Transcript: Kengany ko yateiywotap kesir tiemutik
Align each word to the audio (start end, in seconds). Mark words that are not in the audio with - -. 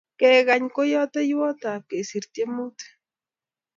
Kengany 0.19 0.65
ko 0.75 0.81
yateiywotap 0.93 1.81
kesir 1.89 2.23
tiemutik 2.33 2.89